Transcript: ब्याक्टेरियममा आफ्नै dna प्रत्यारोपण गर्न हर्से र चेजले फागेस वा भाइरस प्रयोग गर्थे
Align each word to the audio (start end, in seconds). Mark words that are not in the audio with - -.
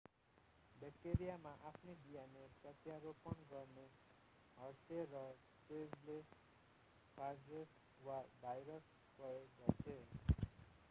ब्याक्टेरियममा 0.75 1.49
आफ्नै 1.69 1.93
dna 2.05 2.45
प्रत्यारोपण 2.61 3.43
गर्न 3.51 3.83
हर्से 4.57 5.03
र 5.11 5.21
चेजले 5.67 6.15
फागेस 7.17 7.75
वा 7.99 8.17
भाइरस 8.39 8.89
प्रयोग 9.19 9.53
गर्थे 9.61 9.99